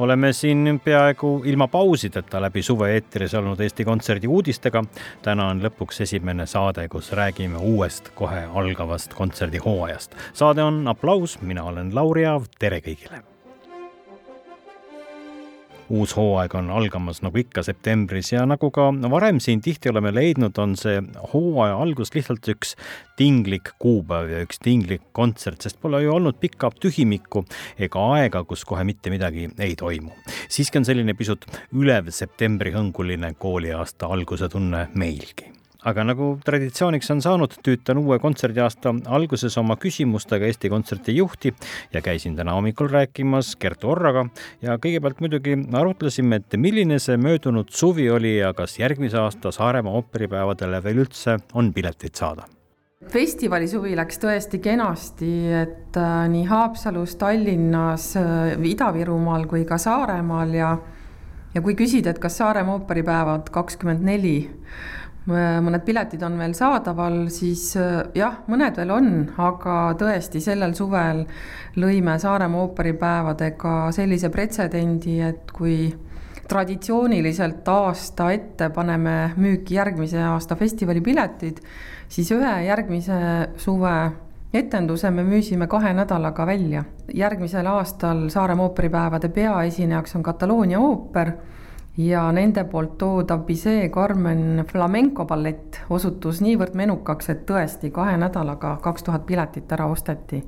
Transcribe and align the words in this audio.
Oleme 0.00 0.32
siin 0.32 0.80
peaaegu 0.84 1.42
ilma 1.44 1.68
pausideta 1.68 2.40
läbi 2.40 2.62
suve 2.62 2.92
eetris 2.94 3.34
olnud 3.34 3.60
Eesti 3.60 3.84
Kontserdi 3.84 4.26
uudistega. 4.26 4.84
täna 5.22 5.48
on 5.52 5.60
lõpuks 5.62 6.00
esimene 6.06 6.46
saade, 6.46 6.88
kus 6.88 7.12
räägime 7.12 7.58
uuest, 7.58 8.08
kohe 8.14 8.46
algavast 8.54 9.14
kontserdihooajast. 9.14 10.16
saade 10.32 10.62
on 10.62 10.88
Aplaus, 10.88 11.40
mina 11.42 11.64
olen 11.64 11.94
Lauri 11.94 12.26
Aav, 12.26 12.48
tere 12.58 12.80
kõigile 12.80 13.22
uus 15.90 16.14
hooaeg 16.16 16.54
on 16.58 16.70
algamas 16.74 17.20
nagu 17.24 17.40
ikka 17.40 17.64
septembris 17.66 18.32
ja 18.32 18.44
nagu 18.48 18.70
ka 18.74 18.88
varem 19.10 19.40
siin 19.42 19.60
tihti 19.64 19.90
oleme 19.90 20.12
leidnud, 20.14 20.56
on 20.58 20.76
see 20.78 21.00
hooaja 21.32 21.76
algus 21.82 22.14
lihtsalt 22.14 22.46
üks 22.54 22.76
tinglik 23.20 23.74
kuupäev 23.82 24.30
ja 24.32 24.42
üks 24.46 24.62
tinglik 24.62 25.04
kontsert, 25.16 25.60
sest 25.62 25.80
pole 25.82 26.02
ju 26.04 26.14
olnud 26.14 26.38
pikka 26.40 26.72
tühimikku 26.80 27.44
ega 27.78 28.06
aega, 28.16 28.44
kus 28.48 28.64
kohe 28.64 28.84
mitte 28.88 29.12
midagi 29.12 29.50
ei 29.58 29.76
toimu. 29.76 30.14
siiski 30.48 30.80
on 30.80 30.88
selline 30.88 31.14
pisut 31.18 31.46
ülev 31.74 32.12
septembrihõnguline 32.14 33.34
kooliaasta 33.38 34.10
alguse 34.10 34.48
tunne 34.48 34.88
meilgi 34.94 35.59
aga 35.88 36.04
nagu 36.04 36.34
traditsiooniks 36.44 37.10
on 37.14 37.22
saanud, 37.24 37.54
tüütan 37.64 38.00
uue 38.02 38.18
kontserdiaasta 38.22 38.92
alguses 39.12 39.56
oma 39.60 39.76
küsimustega 39.80 40.48
Eesti 40.48 40.70
Kontserdi 40.72 41.16
juhti 41.16 41.54
ja 41.94 42.02
käisin 42.04 42.36
täna 42.36 42.54
hommikul 42.56 42.90
rääkimas 42.92 43.54
Kertu 43.60 43.92
Orraga. 43.94 44.26
Ja 44.62 44.76
kõigepealt 44.82 45.20
muidugi 45.24 45.56
arutlesime, 45.72 46.40
et 46.42 46.56
milline 46.60 47.00
see 47.00 47.16
möödunud 47.20 47.72
suvi 47.72 48.10
oli 48.10 48.36
ja 48.38 48.52
kas 48.54 48.78
järgmise 48.78 49.20
aasta 49.20 49.52
Saaremaa 49.54 49.96
ooperipäevadele 50.00 50.82
veel 50.84 51.04
üldse 51.06 51.38
on 51.54 51.72
piletid 51.72 52.16
saada. 52.18 52.48
Festivali 53.10 53.64
suvi 53.64 53.94
läks 53.96 54.20
tõesti 54.20 54.58
kenasti, 54.60 55.32
et 55.56 55.96
äh, 55.96 56.26
nii 56.28 56.44
Haapsalus, 56.50 57.14
Tallinnas, 57.16 58.10
äh, 58.20 58.58
Ida-Virumaal 58.74 59.46
kui 59.48 59.64
ka 59.64 59.78
Saaremaal 59.80 60.52
ja 60.54 60.74
ja 61.54 61.62
kui 61.64 61.74
küsida, 61.74 62.12
et 62.12 62.20
kas 62.22 62.36
Saaremaa 62.38 62.76
ooperipäevad 62.78 63.48
kakskümmend 63.50 64.04
neli 64.06 64.34
mõned 65.30 65.84
piletid 65.86 66.22
on 66.26 66.36
veel 66.40 66.54
saadaval, 66.58 67.22
siis 67.32 67.70
äh, 67.78 68.02
jah, 68.18 68.40
mõned 68.50 68.76
veel 68.80 68.92
on, 68.94 69.10
aga 69.40 69.78
tõesti 70.00 70.42
sellel 70.44 70.74
suvel 70.78 71.24
lõime 71.80 72.18
Saaremaa 72.20 72.66
ooperipäevadega 72.66 73.74
sellise 73.96 74.30
pretsedendi, 74.34 75.20
et 75.24 75.52
kui 75.54 75.90
traditsiooniliselt 76.50 77.68
aasta 77.70 78.32
ette 78.34 78.70
paneme 78.74 79.32
müüki 79.38 79.76
järgmise 79.78 80.18
aasta 80.26 80.56
festivali 80.58 81.00
piletid, 81.00 81.60
siis 82.10 82.32
ühe 82.34 82.56
järgmise 82.66 83.20
suve 83.60 83.94
etenduse 84.52 85.10
me 85.14 85.22
müüsime 85.22 85.68
kahe 85.70 85.92
nädalaga 85.94 86.46
välja. 86.46 86.84
järgmisel 87.14 87.66
aastal 87.66 88.28
Saaremaa 88.28 88.66
ooperipäevade 88.66 89.28
peaesinejaks 89.28 90.16
on 90.16 90.22
Kataloonia 90.22 90.80
ooper 90.80 91.32
ja 91.96 92.32
nende 92.32 92.64
poolt 92.64 92.98
toodav 92.98 93.44
Bizet 93.46 93.92
Carmen 93.92 94.64
flamenco 94.68 95.24
ballett 95.24 95.80
osutus 95.90 96.40
niivõrd 96.40 96.74
menukaks, 96.74 97.30
et 97.30 97.46
tõesti 97.46 97.90
kahe 97.90 98.16
nädalaga 98.16 98.76
kaks 98.82 99.02
tuhat 99.02 99.26
piletit 99.26 99.72
ära 99.72 99.86
osteti. 99.86 100.44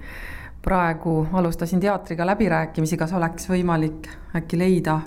praegu 0.62 1.26
alustasin 1.32 1.80
teatriga 1.80 2.26
läbirääkimisi, 2.26 2.96
kas 2.96 3.12
oleks 3.12 3.48
võimalik 3.50 4.06
äkki 4.36 4.58
leida 4.58 5.00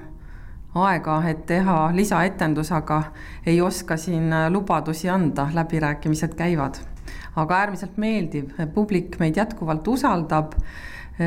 aega, 0.75 1.21
et 1.29 1.45
teha 1.45 1.91
lisaetendus, 1.95 2.71
aga 2.71 3.03
ei 3.45 3.61
oska 3.61 3.97
siin 3.97 4.33
lubadusi 4.49 5.09
anda, 5.09 5.47
läbirääkimised 5.53 6.35
käivad. 6.35 6.75
aga 7.35 7.55
äärmiselt 7.55 7.97
meeldiv, 7.97 8.51
publik 8.73 9.19
meid 9.19 9.37
jätkuvalt 9.37 9.87
usaldab. 9.87 10.53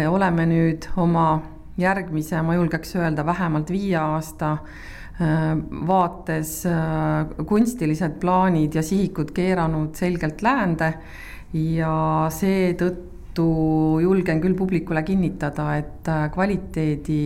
oleme 0.08 0.46
nüüd 0.46 0.84
oma 0.96 1.42
järgmise, 1.78 2.42
ma 2.42 2.54
julgeks 2.58 2.96
öelda, 2.98 3.26
vähemalt 3.26 3.70
viie 3.70 3.96
aasta 4.00 4.56
Äh, 5.18 5.56
vaates 5.86 6.62
äh, 6.66 7.26
kunstilised 7.46 8.20
plaanid 8.22 8.76
ja 8.78 8.84
sihikud 8.86 9.32
keeranud 9.34 9.96
selgelt 9.98 10.44
läände. 10.46 10.92
Ja 11.58 12.28
seetõttu 12.30 13.48
julgen 14.04 14.38
küll 14.44 14.54
publikule 14.54 15.02
kinnitada, 15.02 15.72
et 15.80 16.06
äh, 16.06 16.28
kvaliteedi 16.30 17.22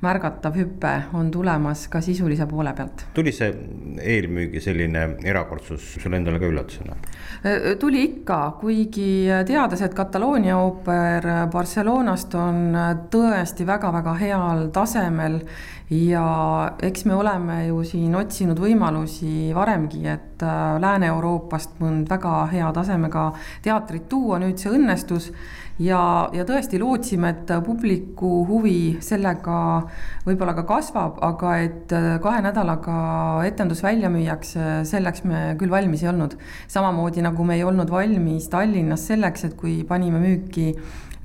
märgatav 0.00 0.54
hüpe 0.54 0.92
on 1.18 1.30
tulemas 1.34 1.86
ka 1.90 2.00
sisulise 2.04 2.46
poole 2.46 2.72
pealt. 2.76 3.04
tuli 3.14 3.32
see 3.34 3.50
eelmüügi 3.98 4.60
selline 4.62 5.04
erakordsus 5.26 5.96
sulle 6.02 6.20
endale 6.20 6.38
ka 6.38 6.46
üllatusena? 6.46 6.96
tuli 7.80 8.04
ikka, 8.04 8.38
kuigi 8.60 9.26
teades, 9.46 9.82
et 9.82 9.94
Kataloonia 9.98 10.58
ooper 10.62 11.26
Barcelonast 11.52 12.34
on 12.38 12.78
tõesti 13.10 13.66
väga-väga 13.66 14.14
heal 14.22 14.68
tasemel 14.74 15.40
ja 15.90 16.24
eks 16.82 17.06
me 17.08 17.18
oleme 17.18 17.60
ju 17.66 17.82
siin 17.86 18.14
otsinud 18.18 18.58
võimalusi 18.60 19.50
varemgi, 19.56 20.04
et 20.06 20.27
Lääne-Euroopast 20.42 21.78
mõnd 21.82 22.10
väga 22.10 22.34
hea 22.52 22.68
tasemega 22.74 23.30
teatrit 23.64 24.08
tuua, 24.08 24.38
nüüd 24.42 24.60
see 24.60 24.72
õnnestus 24.74 25.30
ja, 25.78 26.00
ja 26.34 26.44
tõesti 26.48 26.80
lootsime, 26.82 27.32
et 27.34 27.52
publiku 27.66 28.44
huvi 28.48 28.98
sellega 29.04 29.58
võib-olla 30.26 30.54
ka 30.58 30.66
kasvab, 30.68 31.18
aga 31.24 31.56
et 31.64 31.96
kahe 32.22 32.44
nädalaga 32.44 33.00
etendus 33.48 33.82
välja 33.84 34.10
müüakse, 34.12 34.82
selleks 34.88 35.24
me 35.28 35.42
küll 35.58 35.72
valmis 35.72 36.02
ei 36.04 36.12
olnud. 36.12 36.38
samamoodi 36.68 37.22
nagu 37.24 37.44
me 37.44 37.58
ei 37.58 37.64
olnud 37.64 37.90
valmis 37.90 38.48
Tallinnas 38.48 39.06
selleks, 39.10 39.44
et 39.44 39.56
kui 39.58 39.82
panime 39.88 40.22
müüki 40.22 40.74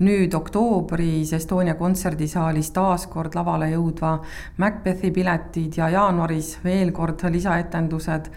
nüüd 0.03 0.33
oktoobris 0.33 1.33
Estonia 1.37 1.75
kontserdisaalis 1.77 2.71
taas 2.73 3.05
kord 3.07 3.35
lavale 3.37 3.69
jõudva 3.73 4.17
Macbethi 4.57 5.11
piletid 5.13 5.77
ja 5.77 5.89
jaanuaris 5.93 6.57
veel 6.63 6.91
kord 6.91 7.21
lisaetendused 7.29 8.29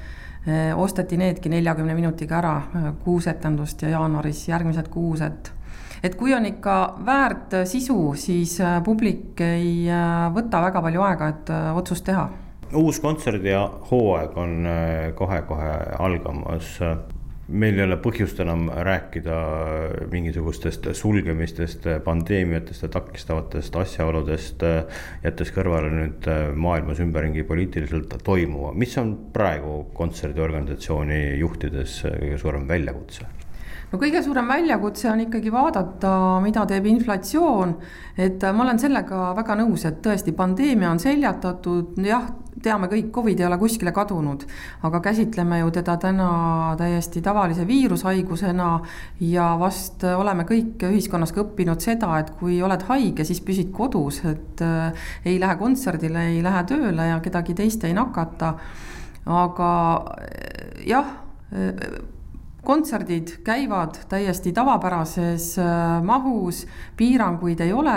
osteti 0.76 1.16
needki 1.18 1.50
neljakümne 1.50 1.94
minutiga 1.94 2.36
ära, 2.38 2.54
kuus 3.04 3.26
etendust 3.26 3.82
ja 3.82 3.96
jaanuaris 3.96 4.44
järgmised 4.48 4.88
kuus, 4.94 5.24
et 5.26 6.16
kui 6.16 6.34
on 6.34 6.46
ikka 6.46 6.76
väärt 7.06 7.56
sisu, 7.66 8.14
siis 8.18 8.58
äh, 8.60 8.78
publik 8.84 9.40
ei 9.44 9.86
äh, 9.90 10.26
võta 10.34 10.60
väga 10.64 10.82
palju 10.84 11.02
aega, 11.06 11.30
et 11.34 11.50
äh, 11.50 11.70
otsust 11.76 12.06
teha. 12.06 12.28
uus 12.74 13.00
kontserdi 13.00 13.52
hooaeg 13.90 14.36
on 14.36 14.66
kohe-kohe 15.14 15.74
algamas 16.02 16.80
meil 17.48 17.78
ei 17.78 17.84
ole 17.86 17.98
põhjust 18.02 18.40
enam 18.42 18.66
rääkida 18.70 19.36
mingisugustest 20.10 20.88
sulgemistest, 20.98 21.86
pandeemiatest 22.04 22.86
ja 22.86 22.90
takistavatest 22.96 23.76
asjaoludest, 23.82 24.64
jättes 25.22 25.52
kõrvale 25.54 25.92
nüüd 25.94 26.28
maailmas 26.58 27.00
ümberringi 27.04 27.46
poliitiliselt 27.46 28.18
toimuva. 28.26 28.72
mis 28.74 28.98
on 28.98 29.14
praegu 29.32 29.84
kontserdiorganisatsiooni 29.94 31.38
juhtides 31.38 32.02
kõige 32.06 32.38
suurem 32.38 32.68
väljakutse? 32.68 33.26
no 33.92 34.00
kõige 34.00 34.22
suurem 34.24 34.48
väljakutse 34.50 35.10
on 35.10 35.22
ikkagi 35.26 35.52
vaadata, 35.52 36.10
mida 36.42 36.66
teeb 36.66 36.86
inflatsioon. 36.90 37.76
et 38.18 38.42
ma 38.42 38.64
olen 38.64 38.78
sellega 38.82 39.30
väga 39.36 39.58
nõus, 39.62 39.86
et 39.86 40.02
tõesti 40.02 40.34
pandeemia 40.34 40.90
on 40.90 40.98
seljatatud, 40.98 41.94
jah, 42.02 42.26
teame 42.66 42.90
kõik, 42.90 43.10
Covid 43.14 43.40
ei 43.40 43.46
ole 43.48 43.58
kuskile 43.60 43.92
kadunud, 43.94 44.44
aga 44.86 45.00
käsitleme 45.04 45.60
ju 45.60 45.70
teda 45.78 45.96
täna 46.02 46.30
täiesti 46.78 47.22
tavalise 47.24 47.66
viirushaigusena 47.68 48.70
ja 49.22 49.52
vast 49.60 50.04
oleme 50.08 50.46
kõik 50.48 50.82
ühiskonnas 50.90 51.34
ka 51.34 51.44
õppinud 51.44 51.82
seda, 51.82 52.10
et 52.20 52.32
kui 52.40 52.58
oled 52.64 52.82
haige, 52.90 53.26
siis 53.26 53.42
püsid 53.44 53.70
kodus, 53.74 54.22
et 54.28 54.64
äh, 54.64 55.06
ei 55.24 55.38
lähe 55.42 55.56
kontserdile, 55.60 56.28
ei 56.34 56.42
lähe 56.44 56.64
tööle 56.68 57.10
ja 57.12 57.22
kedagi 57.24 57.56
teist 57.56 57.84
ei 57.86 57.94
nakata. 57.96 58.54
aga 59.26 59.70
äh, 60.22 60.86
jah 60.86 61.06
äh, 61.52 61.72
kontserdid 62.66 63.44
käivad 63.46 63.94
täiesti 64.10 64.50
tavapärases 64.52 65.52
mahus, 66.02 66.64
piiranguid 66.98 67.60
ei 67.62 67.72
ole, 67.72 67.94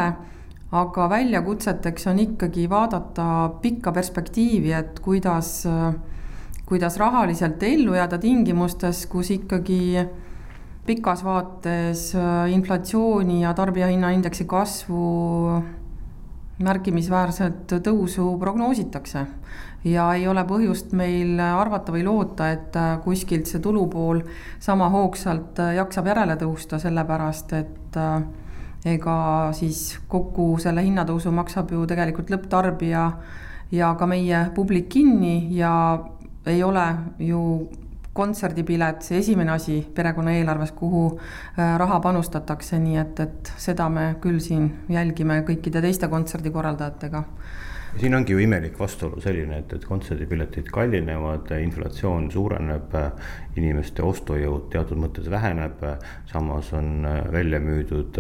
aga 0.72 1.10
väljakutseteks 1.10 2.08
on 2.12 2.20
ikkagi 2.20 2.68
vaadata 2.70 3.50
pikka 3.62 3.92
perspektiivi, 3.92 4.74
et 4.74 5.00
kuidas, 5.00 5.66
äh, 5.66 5.96
kuidas 6.66 6.98
rahaliselt 6.98 7.64
ellu 7.64 7.98
jääda 7.98 8.18
tingimustes, 8.18 9.06
kus 9.10 9.32
ikkagi 9.32 10.06
pikas 10.86 11.24
vaates 11.24 12.16
inflatsiooni 12.50 13.44
ja 13.44 13.54
tarbijahinnaindeksi 13.54 14.46
kasvu 14.50 15.04
märkimisväärset 16.66 17.76
tõusu 17.86 18.32
prognoositakse. 18.40 19.26
Ja 19.88 20.10
ei 20.18 20.26
ole 20.28 20.44
põhjust 20.44 20.92
meil 20.98 21.40
arvata 21.40 21.94
või 21.96 22.04
loota, 22.04 22.50
et 22.52 22.76
kuskilt 23.06 23.48
see 23.48 23.62
tulupool 23.64 24.24
sama 24.60 24.90
hoogsalt 24.92 25.62
jaksab 25.76 26.10
järele 26.12 26.36
tõusta, 26.42 26.82
sellepärast 26.82 27.54
et 27.56 28.00
ega 28.86 29.18
siis 29.58 30.00
kogu 30.08 30.54
selle 30.62 30.84
hinnatõusu 30.86 31.32
maksab 31.36 31.72
ju 31.76 31.84
tegelikult 31.90 32.32
lõpptarbija 32.32 33.04
ja 33.76 33.92
ka 34.00 34.08
meie 34.08 34.46
publik 34.56 34.90
kinni 34.90 35.50
ja 35.58 35.74
ei 36.48 36.64
ole 36.64 36.86
ju 37.20 37.42
kontserdipilet 38.14 39.04
see 39.06 39.20
esimene 39.22 39.54
asi 39.54 39.80
perekonna 39.96 40.34
eelarves, 40.36 40.72
kuhu 40.76 41.04
äh, 41.14 41.76
raha 41.80 42.00
panustatakse, 42.04 42.80
nii 42.82 42.98
et, 43.00 43.20
et 43.20 43.52
seda 43.58 43.88
me 43.90 44.14
küll 44.22 44.42
siin 44.44 44.70
jälgime 44.92 45.42
kõikide 45.48 45.84
teiste 45.86 46.10
kontserdikorraldajatega 46.12 47.24
siin 47.98 48.16
ongi 48.16 48.34
ju 48.34 48.40
imelik 48.44 48.78
vastuolu 48.80 49.22
selline, 49.22 49.60
et, 49.64 49.74
et 49.74 49.86
kontserdipiletid 49.86 50.70
kallinevad, 50.74 51.50
inflatsioon 51.64 52.30
suureneb, 52.32 52.94
inimeste 53.60 54.04
ostujõud 54.06 54.70
teatud 54.74 55.00
mõttes 55.02 55.30
väheneb, 55.32 55.82
samas 56.30 56.72
on 56.78 57.08
välja 57.34 57.60
müüdud 57.64 58.20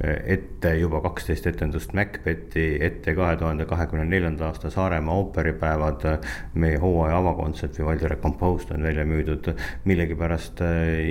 ette 0.00 0.74
juba 0.80 1.02
kaksteist 1.04 1.46
etendust 1.50 1.92
Macbethi, 1.96 2.66
ette 2.84 3.14
kahe 3.18 3.36
tuhande 3.40 3.66
kahekümne 3.68 4.06
neljanda 4.08 4.48
aasta 4.48 4.70
Saaremaa 4.72 5.18
ooperipäevad, 5.22 6.06
meie 6.54 6.78
hooaja 6.82 7.18
avakontsert 7.18 7.78
Vivaldi 7.78 8.08
Recomposed 8.14 8.72
on 8.76 8.88
välja 8.88 9.04
müüdud, 9.08 9.52
millegipärast 9.84 10.62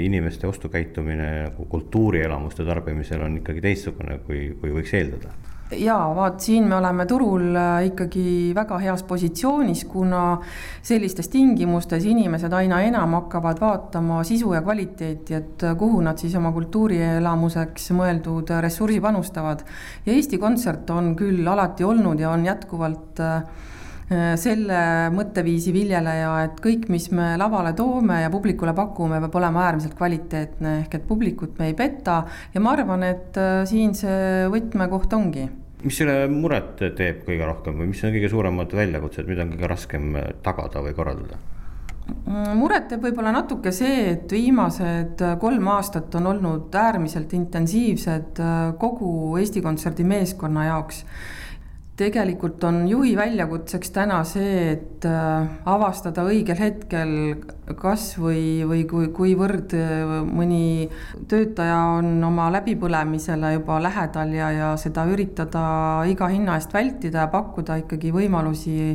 inimeste 0.04 0.48
ostukäitumine 0.48 1.30
nagu 1.48 1.66
kultuurielamuste 1.70 2.66
tarbimisel 2.66 3.22
on 3.22 3.38
ikkagi 3.42 3.64
teistsugune, 3.70 4.20
kui, 4.26 4.50
kui 4.62 4.74
võiks 4.74 4.98
eeldada 4.98 5.36
jaa, 5.72 6.16
vaat 6.16 6.40
siin 6.40 6.68
me 6.68 6.76
oleme 6.78 7.06
turul 7.06 7.56
äh, 7.56 7.86
ikkagi 7.90 8.54
väga 8.56 8.78
heas 8.80 9.04
positsioonis, 9.08 9.84
kuna 9.92 10.38
sellistes 10.86 11.30
tingimustes 11.34 12.06
inimesed 12.08 12.54
aina 12.54 12.82
enam 12.86 13.18
hakkavad 13.18 13.60
vaatama 13.62 14.22
sisu 14.28 14.54
ja 14.56 14.62
kvaliteeti, 14.62 15.36
et 15.36 15.64
äh, 15.68 15.76
kuhu 15.78 16.02
nad 16.06 16.20
siis 16.22 16.36
oma 16.40 16.52
kultuurielamuseks 16.56 17.92
mõeldud 17.98 18.54
ressursi 18.64 19.02
panustavad. 19.04 19.66
ja 20.06 20.14
Eesti 20.14 20.38
Kontsert 20.38 20.90
on 20.90 21.16
küll 21.16 21.48
alati 21.48 21.84
olnud 21.84 22.20
ja 22.20 22.32
on 22.32 22.46
jätkuvalt 22.46 23.20
äh, 23.20 23.44
selle 24.08 24.80
mõtteviisi 25.12 25.74
viljeleja, 25.76 26.30
et 26.46 26.60
kõik, 26.64 26.86
mis 26.94 27.10
me 27.12 27.34
lavale 27.40 27.74
toome 27.76 28.22
ja 28.22 28.30
publikule 28.32 28.72
pakume, 28.78 29.20
peab 29.24 29.36
olema 29.36 29.66
äärmiselt 29.68 29.98
kvaliteetne, 30.00 30.78
ehk 30.86 30.96
et 30.96 31.08
publikut 31.10 31.58
me 31.60 31.68
ei 31.72 31.76
peta. 31.76 32.22
Ja 32.54 32.64
ma 32.64 32.72
arvan, 32.78 33.04
et 33.04 33.40
siin 33.68 33.92
see 33.98 34.48
võtmekoht 34.54 35.12
ongi. 35.18 35.44
Mis 35.84 36.00
selle 36.00 36.24
muret 36.32 36.80
teeb 36.98 37.22
kõige 37.28 37.46
rohkem 37.46 37.76
või 37.78 37.92
mis 37.92 38.00
on 38.08 38.16
kõige 38.16 38.32
suuremad 38.32 38.72
väljakutsed, 38.80 39.28
mida 39.30 39.44
on 39.44 39.54
kõige 39.54 39.70
raskem 39.76 40.18
tagada 40.46 40.82
või 40.88 40.96
korraldada? 40.98 41.38
Mm, 42.08 42.54
muret 42.56 42.88
teeb 42.88 43.04
võib-olla 43.04 43.34
natuke 43.36 43.74
see, 43.76 44.14
et 44.14 44.32
viimased 44.32 45.22
kolm 45.42 45.68
aastat 45.74 46.16
on 46.16 46.30
olnud 46.32 46.76
äärmiselt 46.80 47.34
intensiivsed 47.36 48.40
kogu 48.80 49.12
Eesti 49.42 49.64
Kontserdi 49.66 50.08
meeskonna 50.08 50.70
jaoks 50.70 51.04
tegelikult 51.98 52.62
on 52.68 52.84
juhi 52.90 53.16
väljakutseks 53.18 53.90
täna 53.96 54.20
see, 54.28 54.74
et 54.76 55.06
äh, 55.10 55.48
avastada 55.66 56.28
õigel 56.30 56.60
hetkel, 56.60 57.14
kas 57.80 58.12
või, 58.22 58.62
või 58.70 58.84
kui, 58.90 59.08
kuivõrd 59.16 59.74
äh, 59.78 60.04
mõni 60.28 60.90
töötaja 61.30 61.80
on 61.98 62.12
oma 62.28 62.52
läbipõlemisele 62.54 63.56
juba 63.56 63.80
lähedal 63.82 64.36
ja, 64.38 64.52
ja 64.54 64.70
seda 64.78 65.08
üritada 65.10 65.64
iga 66.10 66.30
hinna 66.30 66.60
eest 66.62 66.76
vältida 66.78 67.26
ja 67.26 67.32
pakkuda 67.34 67.80
ikkagi 67.82 68.14
võimalusi 68.14 68.94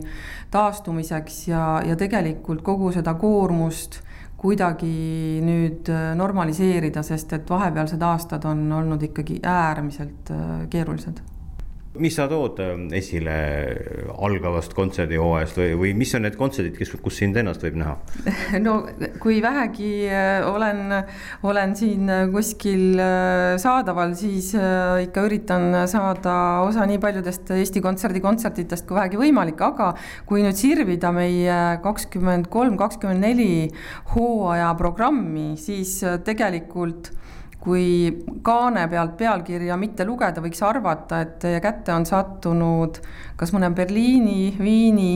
taastumiseks 0.54 1.42
ja, 1.50 1.66
ja 1.86 1.98
tegelikult 1.98 2.62
kogu 2.62 2.94
seda 2.94 3.16
koormust 3.18 3.98
kuidagi 4.38 5.42
nüüd 5.42 5.90
äh, 5.90 6.12
normaliseerida, 6.18 7.02
sest 7.06 7.34
et 7.34 7.50
vahepealsed 7.50 8.08
aastad 8.12 8.46
on 8.46 8.64
olnud 8.78 9.10
ikkagi 9.10 9.42
äärmiselt 9.42 10.30
keerulised 10.70 11.31
mis 12.00 12.14
sa 12.16 12.24
tood 12.28 12.56
äh, 12.62 12.72
esile 12.96 13.34
algavast 14.24 14.72
kontserdihooajast 14.76 15.58
või, 15.60 15.72
või 15.76 15.90
mis 16.00 16.14
on 16.16 16.24
need 16.24 16.38
kontserdid, 16.40 16.76
kes, 16.78 16.94
kus 17.04 17.18
sind 17.20 17.36
ennast 17.36 17.64
võib 17.66 17.76
näha? 17.82 17.98
no 18.66 18.78
kui 19.20 19.42
vähegi 19.44 19.90
äh, 20.08 20.46
olen, 20.48 20.94
olen 21.44 21.76
siin 21.76 22.08
kuskil 22.32 22.96
äh, 22.96 23.58
saadaval, 23.60 24.16
siis 24.16 24.52
ikka 24.54 25.26
üritan 25.28 25.82
saada 25.90 26.34
osa 26.64 26.86
nii 26.88 27.00
paljudest 27.02 27.52
Eesti 27.58 27.82
Kontserdi 27.84 28.22
kontsertidest 28.24 28.88
kui 28.88 28.96
vähegi 28.96 29.20
võimalik, 29.20 29.60
aga 29.60 29.92
kui 30.28 30.44
nüüd 30.44 30.56
sirvida 30.56 31.12
meie 31.12 31.58
kakskümmend 31.84 32.48
kolm, 32.52 32.78
kakskümmend 32.80 33.20
neli 33.20 33.68
hooaja 34.14 34.72
programmi, 34.80 35.52
siis 35.60 35.98
tegelikult 36.24 37.12
kui 37.62 38.10
kaane 38.42 38.88
pealt 38.90 39.14
pealkirja 39.20 39.76
mitte 39.78 40.06
lugeda, 40.06 40.42
võiks 40.42 40.62
arvata, 40.66 41.20
et 41.22 41.36
teie 41.44 41.60
kätte 41.62 41.94
on 41.94 42.06
sattunud 42.08 42.98
kas 43.42 43.52
mõne 43.54 43.72
Berliini, 43.74 44.52
Viini, 44.58 45.12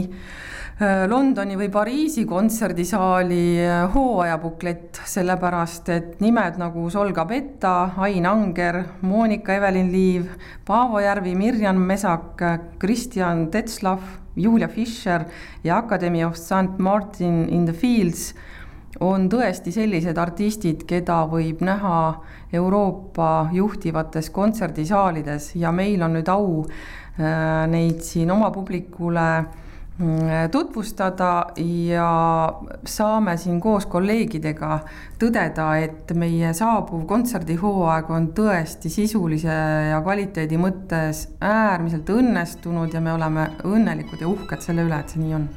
äh, 0.81 1.05
Londoni 1.11 1.57
või 1.59 1.69
Pariisi 1.73 2.25
kontserdisaali 2.27 3.43
äh, 3.63 3.85
hooajabuklett, 3.95 5.03
sellepärast 5.07 5.91
et 5.95 6.21
nimed 6.25 6.59
nagu 6.59 6.89
Solga 6.91 7.27
Betta, 7.29 7.77
Ain 8.03 8.27
Anger, 8.27 8.83
Monika 9.07 9.55
Evelin 9.59 9.93
Liiv, 9.93 10.31
Paavo 10.67 11.03
Järvi, 11.03 11.37
Mirjam 11.39 11.79
Mesak, 11.87 12.43
Kristjan 12.83 13.47
Tetslav, 13.55 14.03
Julia 14.37 14.69
Fischer 14.69 15.25
ja 15.65 15.79
Academy 15.79 16.25
of 16.25 16.37
St 16.37 16.79
Martin 16.79 17.47
in 17.49 17.65
the 17.65 17.73
Fields 17.73 18.35
on 19.01 19.29
tõesti 19.31 19.73
sellised 19.75 20.19
artistid, 20.19 20.87
keda 20.89 21.25
võib 21.31 21.63
näha 21.67 21.99
Euroopa 22.57 23.49
juhtivates 23.53 24.31
kontserdisaalides 24.35 25.55
ja 25.61 25.73
meil 25.75 26.03
on 26.07 26.17
nüüd 26.17 26.31
au 26.33 26.65
äh, 26.65 27.67
neid 27.71 28.03
siin 28.07 28.31
oma 28.33 28.51
publikule 28.55 29.27
mm, 29.99 30.49
tutvustada 30.55 31.31
ja 31.61 32.09
saame 32.89 33.37
siin 33.41 33.61
koos 33.61 33.89
kolleegidega 33.91 34.81
tõdeda, 35.21 35.69
et 35.83 36.17
meie 36.17 36.55
saabuv 36.57 37.05
kontserdihooaeg 37.11 38.11
on 38.11 38.33
tõesti 38.37 38.93
sisulise 38.93 39.61
ja 39.91 40.01
kvaliteedi 40.05 40.61
mõttes 40.61 41.27
äärmiselt 41.41 42.11
õnnestunud 42.17 42.95
ja 42.95 43.05
me 43.05 43.17
oleme 43.17 43.51
õnnelikud 43.65 44.23
ja 44.25 44.33
uhked 44.33 44.65
selle 44.65 44.89
üle, 44.89 45.01
et 45.01 45.13
see 45.13 45.25
nii 45.25 45.41
on 45.41 45.49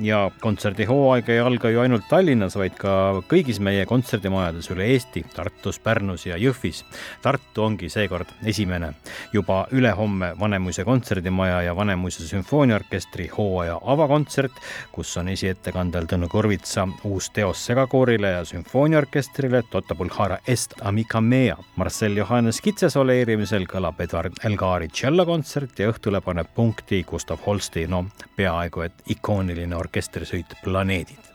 ja 0.00 0.30
kontserdihooaeg 0.40 1.28
ei 1.28 1.38
alga 1.40 1.70
ju 1.70 1.80
ainult 1.80 2.06
Tallinnas, 2.08 2.56
vaid 2.58 2.74
ka 2.78 3.22
kõigis 3.30 3.60
meie 3.62 3.86
kontserdimajades 3.88 4.68
üle 4.74 4.86
Eesti, 4.92 5.24
Tartus, 5.34 5.78
Pärnus 5.82 6.26
ja 6.26 6.36
Jõhvis. 6.40 6.82
Tartu 7.22 7.64
ongi 7.64 7.88
seekord 7.92 8.30
esimene. 8.44 8.92
juba 9.32 9.66
ülehomme 9.72 10.34
Vanemuise 10.40 10.84
kontserdimaja 10.84 11.62
ja 11.62 11.76
Vanemuise 11.76 12.26
sümfooniaorkestri 12.26 13.28
hooaja 13.28 13.80
avakontsert, 13.84 14.52
kus 14.92 15.16
on 15.16 15.28
esiettekandel 15.28 16.06
Tõnu 16.06 16.28
Korvitsa 16.28 16.88
uus 17.04 17.30
teos 17.30 17.66
segakoorile 17.66 18.30
ja 18.30 18.44
sümfooniaorkestrile 18.44 19.62
Totta 19.70 19.94
Bulhara 19.94 20.38
Est 20.46 20.74
Amica 20.80 21.20
Mea. 21.20 21.56
Marcel 21.76 22.16
Johannes 22.16 22.60
Kitse 22.60 22.90
soleerimisel 22.90 23.66
kõlab 23.66 24.00
Edward 24.00 24.38
Elgari 24.44 24.88
tšellokontsert 24.88 25.78
ja 25.78 25.90
õhtule 25.90 26.20
paneb 26.20 26.52
punkti 26.54 27.02
Gustav 27.08 27.38
Holsti, 27.46 27.86
no 27.86 28.04
peaaegu 28.36 28.86
et 28.86 29.02
ikooniline 29.16 29.76
orkestrisõit 29.86 30.58
Planeedid. 30.64 31.32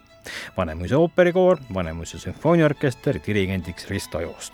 Vanemuise 0.57 0.97
ooperikoor, 0.97 1.57
Vanemuise 1.73 2.19
sümfooniaorkester, 2.19 3.19
dirigendiks 3.25 3.89
Risto 3.89 4.21
Joost. 4.21 4.53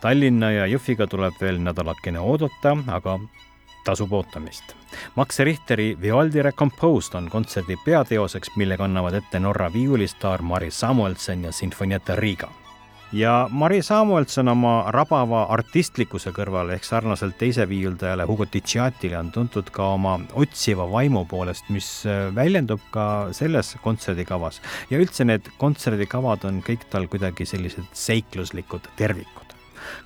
Tallinna 0.00 0.52
ja 0.54 0.68
Jõhviga 0.70 1.08
tuleb 1.10 1.40
veel 1.40 1.58
nädalakene 1.58 2.20
oodata, 2.22 2.76
aga 2.86 3.18
tasub 3.84 4.12
ootamist. 4.12 4.76
Max 5.16 5.40
Richteri 5.42 5.96
Vivaldi 6.00 6.42
Recomposed 6.42 7.18
on 7.18 7.26
kontserdi 7.32 7.76
peateoseks, 7.84 8.54
mille 8.56 8.76
kannavad 8.76 9.18
ette 9.18 9.42
Norra 9.42 9.72
viiulistaar 9.72 10.42
Mari 10.42 10.70
Samuelson 10.70 11.44
ja 11.48 11.52
Sinfonietta 11.52 12.16
Riga 12.16 12.52
ja 13.12 13.48
Mari 13.50 13.82
Samuelson 13.82 14.48
oma 14.52 14.72
rabava 14.92 15.44
artistlikkuse 15.54 16.32
kõrval 16.36 16.74
ehk 16.74 16.84
sarnaselt 16.84 17.38
teise 17.40 17.64
viiuldajale 17.68 18.26
Hugo 18.28 18.46
Ticciatile 18.46 19.18
on 19.18 19.32
tuntud 19.32 19.70
ka 19.72 19.92
oma 19.94 20.18
otsiva 20.34 20.88
vaimu 20.90 21.24
poolest, 21.30 21.70
mis 21.72 21.88
äh, 22.06 22.28
väljendub 22.34 22.82
ka 22.94 23.28
selles 23.32 23.76
kontserdikavas. 23.82 24.60
ja 24.90 25.00
üldse 25.00 25.24
need 25.24 25.48
kontserdikavad 25.58 26.44
on 26.44 26.62
kõik 26.62 26.88
tal 26.90 27.08
kuidagi 27.08 27.46
sellised 27.48 27.88
seikluslikud 27.92 28.92
tervikud 28.96 29.56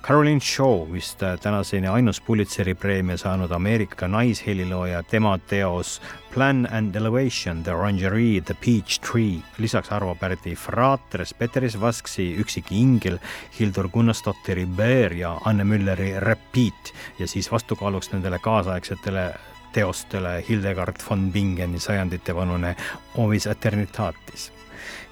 Caroline 0.07 0.39
Shaw, 0.39 0.85
vist 0.93 1.21
tänaseni 1.41 1.87
ainus 1.87 2.21
Pulitzeri 2.21 2.75
preemia 2.75 3.17
saanud 3.17 3.51
Ameerika 3.51 4.07
naishelilooja, 4.07 5.03
tema 5.03 5.37
teos 5.37 6.01
Plan 6.33 6.67
and 6.71 6.95
Elevation, 6.95 7.63
The 7.63 7.71
Orangerie, 7.71 8.41
The 8.41 8.53
Peach 8.53 8.99
Tree, 8.99 9.41
lisaks 9.57 9.91
Arvo 9.91 10.15
Pärdi 10.15 10.55
Fratres, 10.55 11.33
Peteris 11.33 11.79
Vasksi 11.81 12.35
Üksik 12.41 12.71
ingel, 12.71 13.19
Hildur 13.59 13.89
Gunnarsdotteri 13.89 14.65
Bear 14.65 15.13
ja 15.13 15.37
Anne 15.45 15.63
Mülleri 15.63 16.19
Repeat. 16.19 16.93
Ja 17.19 17.27
siis 17.27 17.51
vastukaaluks 17.51 18.11
nendele 18.11 18.39
kaasaegsetele 18.39 19.33
teostele 19.73 20.43
Hildegard 20.49 20.95
von 21.09 21.31
Bingeni 21.31 21.79
sajanditevanune 21.79 22.75
Ovis 23.15 23.47
Eternitatis 23.47 24.51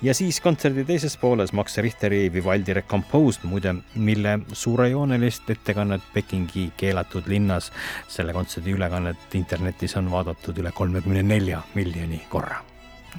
ja 0.01 0.13
siis 0.13 0.41
kontserdi 0.41 0.85
teises 0.85 1.17
pooles 1.17 1.53
Max 1.53 1.77
Richteri 1.77 2.33
Vivaldi 2.33 2.73
Recomposed, 2.73 3.43
muide, 3.43 3.75
mille 3.95 4.39
suurejoonelist 4.53 5.49
ettekannet 5.49 6.01
Pekingi 6.13 6.71
keelatud 6.77 7.27
linnas, 7.27 7.71
selle 8.07 8.33
kontserdi 8.33 8.75
ülekannet 8.77 9.35
internetis 9.35 9.95
on 9.97 10.11
vaadatud 10.11 10.57
üle 10.57 10.71
kolmekümne 10.75 11.23
nelja 11.23 11.61
miljoni 11.73 12.21
korra. 12.29 12.61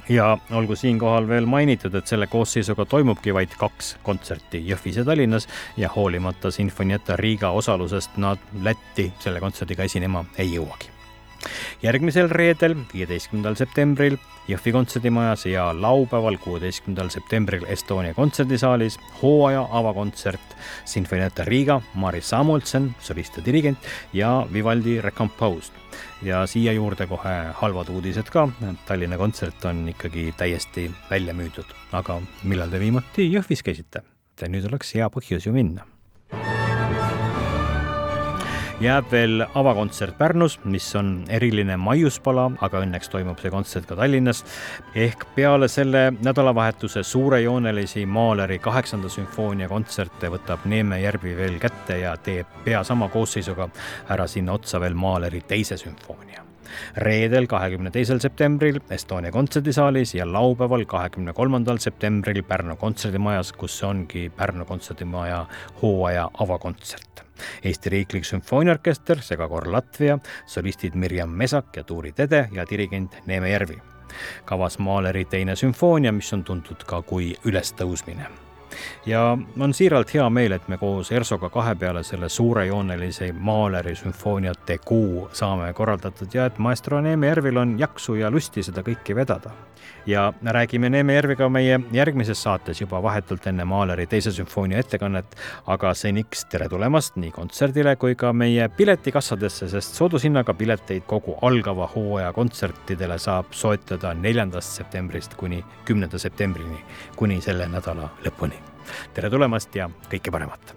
Ja 0.09 0.37
olgu 0.51 0.75
siinkohal 0.75 1.27
veel 1.27 1.45
mainitud, 1.45 1.93
et 1.95 2.09
selle 2.09 2.27
koosseisuga 2.27 2.85
toimubki 2.89 3.33
vaid 3.33 3.53
kaks 3.59 3.95
kontserti 4.03 4.63
Jõhvis 4.67 4.97
ja 4.97 5.05
Tallinnas 5.05 5.47
ja 5.77 5.91
hoolimata 5.95 6.51
Sinfonietta 6.51 7.15
Riga 7.19 7.53
osalusest 7.53 8.17
nad 8.17 8.41
Lätti 8.63 9.11
selle 9.19 9.43
kontserdiga 9.43 9.85
esinema 9.85 10.25
ei 10.37 10.55
jõuagi 10.55 10.92
järgmisel 11.83 12.29
reedel, 12.31 12.75
viieteistkümnendal 12.93 13.57
septembril 13.59 14.17
Jõhvi 14.43 14.73
kontserdimajas 14.75 15.45
ja 15.47 15.69
laupäeval, 15.71 16.35
kuueteistkümnendal 16.43 17.07
septembril 17.13 17.63
Estonia 17.71 18.13
kontserdisaalis 18.13 18.97
hooaja 19.21 19.61
avakontsert 19.71 20.57
Sinfonietta 20.85 21.45
Riga, 21.47 21.79
Maris 21.95 22.29
Samuelson, 22.29 22.89
solist 22.99 23.37
ja 23.39 23.45
dirigent 23.45 23.87
ja 24.13 24.33
Vivaldi 24.53 24.99
Recomposed. 25.01 25.79
ja 26.23 26.47
siia 26.47 26.73
juurde 26.73 27.07
kohe 27.07 27.33
halvad 27.53 27.89
uudised 27.89 28.29
ka, 28.31 28.47
Tallinna 28.85 29.17
kontsert 29.17 29.65
on 29.65 29.87
ikkagi 29.89 30.33
täiesti 30.37 30.91
välja 31.09 31.33
müüdud, 31.33 31.71
aga 31.91 32.19
millal 32.43 32.69
te 32.69 32.79
viimati 32.79 33.31
Jõhvis 33.31 33.63
käisite? 33.63 34.03
nüüd 34.43 34.65
oleks 34.67 34.95
hea 34.95 35.07
põhjus 35.07 35.45
ju 35.47 35.53
minna 35.55 35.85
jääb 38.83 39.11
veel 39.11 39.45
avakontsert 39.55 40.17
Pärnus, 40.17 40.57
mis 40.65 40.85
on 40.99 41.23
eriline 41.31 41.77
maiuspala, 41.79 42.49
aga 42.65 42.81
õnneks 42.83 43.11
toimub 43.11 43.39
see 43.39 43.51
kontsert 43.53 43.87
ka 43.87 43.95
Tallinnas. 43.95 44.43
ehk 44.95 45.25
peale 45.35 45.67
selle 45.67 46.13
nädalavahetuse 46.21 47.03
suurejoonelisi 47.03 48.05
Mahleri 48.05 48.59
kaheksanda 48.59 49.09
sümfoonia 49.09 49.69
kontserte 49.71 50.29
võtab 50.29 50.65
Neeme 50.65 51.01
Järvi 51.01 51.35
veel 51.37 51.59
kätte 51.59 51.97
ja 51.97 52.15
teeb 52.17 52.47
pea 52.65 52.83
sama 52.83 53.09
koosseisuga 53.09 53.69
ära 54.09 54.27
sinna 54.27 54.53
otsa 54.53 54.79
veel 54.79 54.93
Mahleri 54.93 55.41
teise 55.47 55.77
sümfoonia 55.77 56.43
reedel, 56.97 57.47
kahekümne 57.47 57.91
teisel 57.91 58.19
septembril 58.19 58.79
Estonia 58.91 59.31
kontserdisaalis 59.31 60.15
ja 60.15 60.25
laupäeval, 60.25 60.85
kahekümne 60.85 61.33
kolmandal 61.33 61.77
septembril 61.77 62.43
Pärnu 62.43 62.75
kontserdimajas, 62.75 63.53
kus 63.53 63.83
ongi 63.83 64.31
Pärnu 64.37 64.65
kontserdimaja 64.65 65.45
hooaja 65.81 66.29
avakontsert. 66.33 67.22
Eesti 67.63 67.89
Riiklik 67.89 68.25
Sümfooniaorkester, 68.25 69.21
segakoor 69.21 69.71
Latvia, 69.71 70.19
solistid 70.45 70.95
Mirjam 70.95 71.29
Mesak 71.29 71.77
ja 71.77 71.83
Tuuri 71.83 72.11
Tede 72.11 72.47
ja 72.51 72.65
dirigent 72.69 73.17
Neeme 73.25 73.49
Järvi. 73.49 73.81
kavas 74.45 74.79
Mahleri 74.79 75.25
teine 75.25 75.55
sümfoonia, 75.55 76.11
mis 76.11 76.33
on 76.33 76.43
tuntud 76.43 76.83
ka 76.85 77.01
kui 77.01 77.33
Ülestõusmine 77.45 78.42
ja 79.05 79.37
on 79.59 79.73
siiralt 79.73 80.13
hea 80.13 80.29
meel, 80.29 80.51
et 80.51 80.67
me 80.67 80.77
koos 80.77 81.11
ERSO-ga 81.11 81.49
kahe 81.49 81.75
peale 81.75 82.03
selle 82.03 82.29
suurejoonelise 82.29 83.31
Mahleri 83.33 83.95
sümfooniate 83.95 84.77
kuu 84.77 85.29
saame 85.33 85.73
korraldatud 85.73 86.33
ja 86.33 86.45
et 86.45 86.57
maestro 86.57 87.01
Neeme 87.01 87.27
Järvil 87.27 87.57
on 87.57 87.77
jaksu 87.79 88.15
ja 88.15 88.31
lusti 88.31 88.63
seda 88.63 88.83
kõike 88.83 89.15
vedada. 89.15 89.51
ja 90.05 90.33
räägime 90.43 90.89
Neeme 90.89 91.13
Järviga 91.13 91.49
meie 91.49 91.79
järgmises 91.91 92.43
saates 92.43 92.81
juba 92.81 93.03
vahetult 93.03 93.47
enne 93.47 93.65
Mahleri 93.65 94.07
teise 94.07 94.31
sümfoonia 94.31 94.79
ettekannet, 94.79 95.35
aga 95.67 95.93
seniks 95.93 96.45
tere 96.51 96.67
tulemast 96.69 97.15
nii 97.15 97.31
kontserdile 97.31 97.95
kui 97.95 98.15
ka 98.15 98.33
meie 98.33 98.67
piletikassadesse, 98.69 99.69
sest 99.69 99.95
soodushinnaga 99.95 100.53
pileteid 100.53 101.07
kogu 101.07 101.37
algava 101.41 101.87
hooaja 101.95 102.33
kontsertidele 102.33 103.17
saab 103.17 103.51
soetada 103.51 104.13
neljandast 104.13 104.75
septembrist 104.81 105.35
kuni 105.39 105.63
kümnenda 105.85 106.19
septembrini, 106.19 106.83
kuni 107.15 107.41
selle 107.41 107.67
nädala 107.71 108.11
lõpuni 108.27 108.62
tere 109.13 109.29
tulemast 109.33 109.75
ja 109.75 109.89
kõike 110.11 110.31
paremat. 110.33 110.75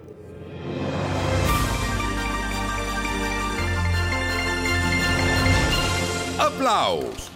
aplaus 6.46 7.30